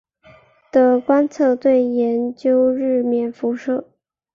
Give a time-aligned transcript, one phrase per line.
[0.71, 3.87] 的观测队研究日冕辐射。